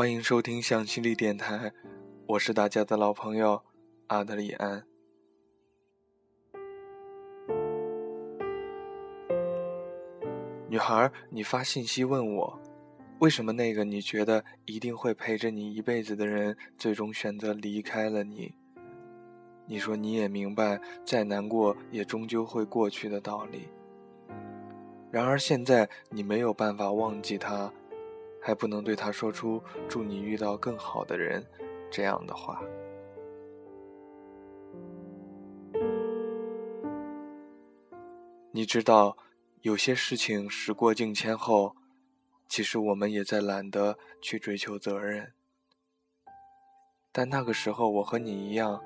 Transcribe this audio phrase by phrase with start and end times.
[0.00, 1.74] 欢迎收听向心力电台，
[2.26, 3.62] 我是大家的老朋友
[4.06, 4.82] 阿德里安。
[10.70, 12.58] 女孩，你发信息问我，
[13.18, 18.54] 为什么那个你觉得一定会陪着你一辈子的人，最终选择离开了你？
[19.66, 23.68] 你说你也明白，再难过也终究会过去的道理。
[25.10, 27.70] 然而现在你没有办法忘记他，
[28.40, 31.44] 还不能对他说出“祝你遇到更好的人”
[31.90, 32.60] 这样的话。
[38.52, 39.16] 你知道。
[39.62, 41.76] 有些事情时过境迁后，
[42.48, 45.34] 其实我们也在懒得去追求责任。
[47.12, 48.82] 但那个时候，我和你一样，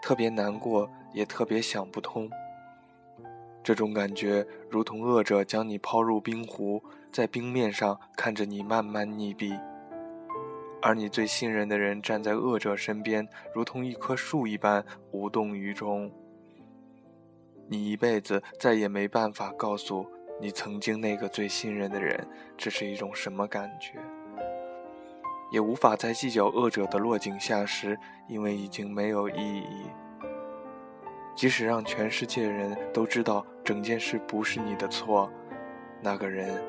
[0.00, 2.30] 特别难过，也特别想不通。
[3.62, 9.56] 这种感觉如同恶者将你抛入冰湖，在冰面上看着你慢慢溺毙，
[10.80, 16.10] 而你最信任的人站在恶者身边，如同一棵树一般无动于衷。
[17.68, 20.04] 你一辈子再也没办法告诉
[20.40, 23.92] 你曾经那个最信任的人，这是一种什么感觉，
[25.52, 27.96] 也无法再计较恶者的落井下石，
[28.28, 29.86] 因为已经没有意义。
[31.34, 35.30] 即使让全世界人都知道整件事不是你的错，
[36.00, 36.62] 那个人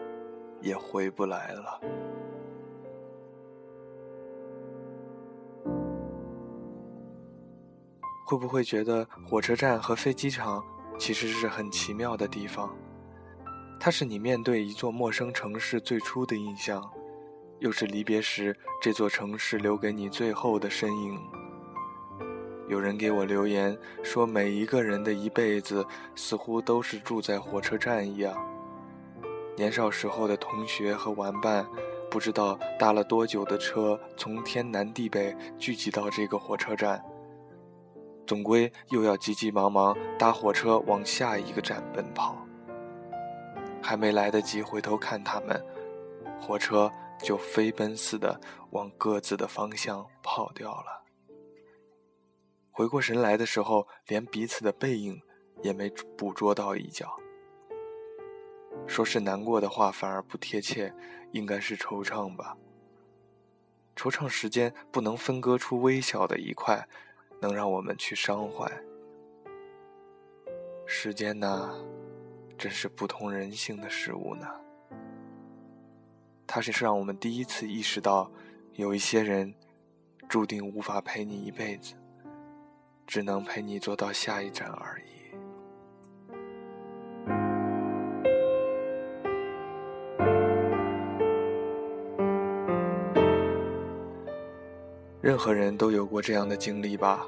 [0.61, 1.79] 也回不来了。
[8.25, 10.63] 会不会觉得火车站和飞机场？
[10.97, 12.73] 其实是很奇妙的地方，
[13.79, 16.87] 它是你面对一座陌生城市最初的印象，
[17.59, 21.19] 又是离别时这座城市留给你最后的身影。
[22.73, 25.85] 有人给我留言说，每一个人的一辈子
[26.15, 28.35] 似乎都是住在火车站一样。
[29.55, 31.63] 年少时候的同学和玩伴，
[32.09, 36.99] 不知道搭了多久的车，从天南地北聚集到这个火车站。
[38.25, 42.35] 总归又要急急忙忙搭火车往下一个站奔跑，
[43.83, 45.63] 还没来得及回头看他们，
[46.41, 46.91] 火车
[47.21, 48.41] 就飞奔似的
[48.71, 51.02] 往各自的方向跑掉了。
[52.73, 55.21] 回过神来的时候，连彼此的背影
[55.61, 57.15] 也没捕捉到一角。
[58.85, 60.93] 说是难过的话反而不贴切，
[61.31, 62.57] 应该是惆怅吧。
[63.95, 66.85] 惆怅时间不能分割出微小的一块。
[67.43, 68.71] 能让我们去伤怀。
[70.85, 71.75] 时间呐，
[72.57, 74.47] 真是不通人性的事物呢。
[76.47, 78.31] 它是让我们第一次意识到，
[78.75, 79.53] 有一些人
[80.29, 81.95] 注定无法陪你一辈子，
[83.05, 85.03] 只能陪你坐到下一站而已。
[95.21, 97.25] 任何人都有过这样的经历吧。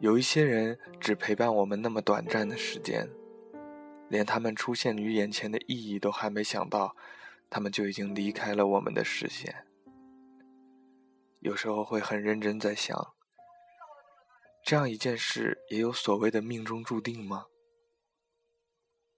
[0.00, 3.08] 有一些人只陪伴我们那么短暂的时间，
[4.08, 6.94] 连他们出现于眼前的意义都还没想到，
[7.48, 9.64] 他们就已经离开了我们的视线。
[11.40, 13.14] 有时候会很认真在想，
[14.66, 17.46] 这样一件事也有所谓的命中注定吗？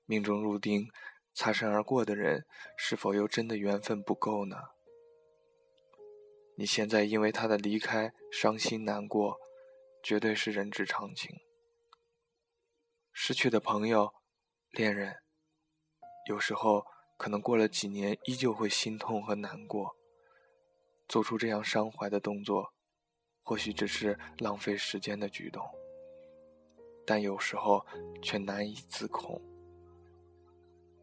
[0.05, 0.91] 命中注定，
[1.33, 2.45] 擦身而过的人，
[2.77, 4.57] 是否又真的缘分不够呢？
[6.59, 9.39] 你现在因为他的离开伤心难过。
[10.01, 11.41] 绝对是人之常情。
[13.13, 14.15] 失去的朋友、
[14.71, 15.17] 恋人，
[16.29, 16.87] 有时候
[17.17, 19.97] 可能过了几年，依旧会心痛和难过。
[21.09, 22.73] 做出这样伤怀的动作，
[23.49, 25.67] 或许只是浪费时间的举动，
[27.07, 27.87] 但有时候
[28.21, 29.41] 却难以自控。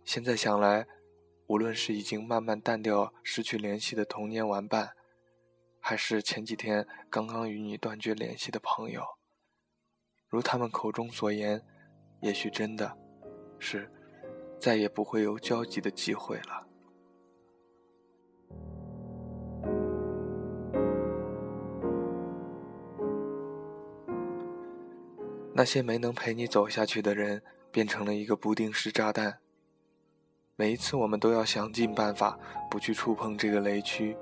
[0.04, 0.86] 现在想来，
[1.48, 4.96] 无论是已经慢慢淡掉、失去联系的童年玩伴，
[5.80, 9.04] 还是前几天刚刚与你断绝联系的朋友，
[10.28, 11.66] 如他们口中所言，
[12.22, 12.96] 也许真的
[13.58, 13.92] 是
[14.60, 16.68] 再也不会有交集的机会了。
[25.66, 27.42] 那些没能陪你走下去的人，
[27.72, 29.40] 变成了一个不定时炸弹。
[30.56, 32.38] 每一次，我们都要想尽办法
[32.70, 34.16] 不去触碰这个雷区。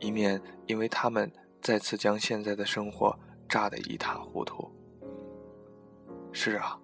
[0.00, 1.32] 以免因为他们
[1.62, 3.16] 再次将现在的生活
[3.48, 4.68] 炸得一塌糊涂。
[6.32, 6.76] 是啊，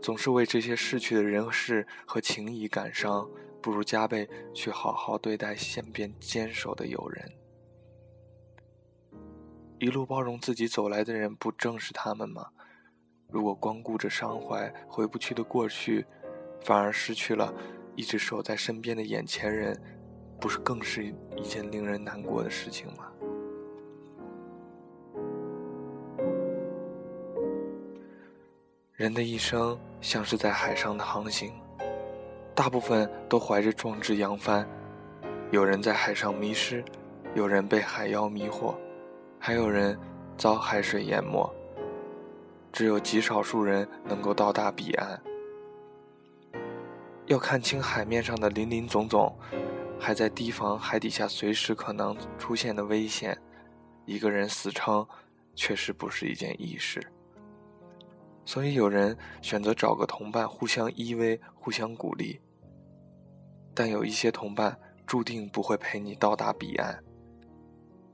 [0.00, 3.28] 总是为这些逝去的人事和情谊感伤，
[3.60, 7.32] 不如加倍去好好对待身边坚守的友人。
[9.80, 12.50] 一路包容自己走来的人，不正是他们吗？
[13.30, 16.04] 如果光顾着伤怀回不去的过去，
[16.60, 17.52] 反而失去了
[17.94, 19.80] 一直守在身边的眼前人。
[20.40, 21.04] 不是更是
[21.36, 23.12] 一件令人难过的事情吗？
[28.94, 31.52] 人的一生像是在海上的航行，
[32.54, 34.66] 大部分都怀着壮志扬帆。
[35.50, 36.82] 有人在海上迷失，
[37.34, 38.74] 有人被海妖迷惑，
[39.38, 39.98] 还有人
[40.38, 41.46] 遭海水淹没。
[42.72, 45.20] 只有极少数人能够到达彼岸。
[47.26, 49.36] 要看清海面上的林林总总，
[49.98, 53.36] 还在提防海底下随时可能出现的危险。
[54.04, 55.06] 一个人死撑，
[55.54, 57.00] 确实不是一件易事。
[58.44, 62.40] 所以有人选择找个同伴，互相依偎，互相鼓励。
[63.74, 64.76] 但有一些同伴
[65.06, 66.98] 注定不会陪你到达彼岸。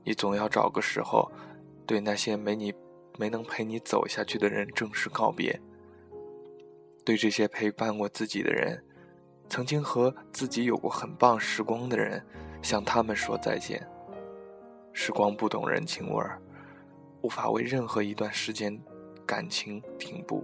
[0.03, 1.31] 你总要找个时候，
[1.87, 2.71] 对那些没你。
[3.17, 5.59] 没能陪你走下去的人正式告别。
[7.03, 8.83] 对这些陪伴过自己的人，
[9.49, 12.21] 曾经和自己有过很棒时光的人，
[12.61, 13.85] 向他们说再见。
[14.93, 16.41] 时光不懂人情味儿，
[17.21, 18.77] 无法为任何一段时间
[19.25, 20.43] 感情停步，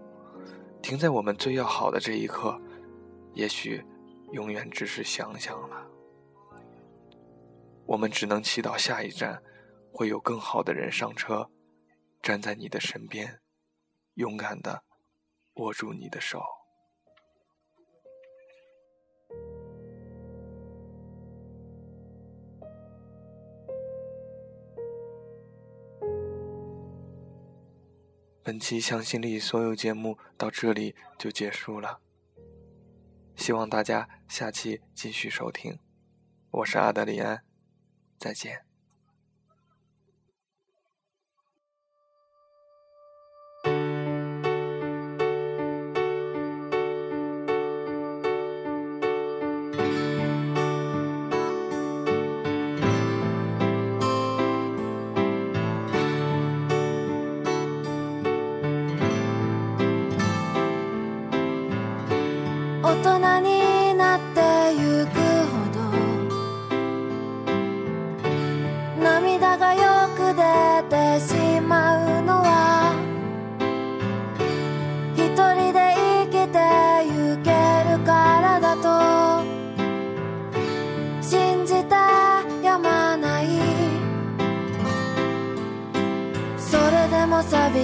[0.81, 2.59] 停在我们最要好的这一刻，
[3.33, 3.83] 也许
[4.31, 5.87] 永远只是想想了。
[7.85, 9.41] 我们只能祈祷下一站
[9.91, 11.49] 会有更好的人上车。
[12.23, 13.41] 站在你的身边，
[14.13, 14.85] 勇敢的
[15.55, 16.41] 握住你的手。
[28.41, 31.99] 本期向心力所有节目到这里就结束了，
[33.35, 35.77] 希望大家下期继续收听。
[36.51, 37.43] 我是阿德里安，
[38.17, 38.72] 再见。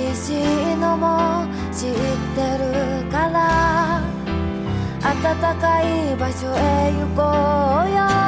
[0.10, 1.92] 寂しいのも知っ
[2.36, 4.02] てるから。
[5.02, 7.22] 暖かい場所へ行こ
[7.88, 8.19] うよ。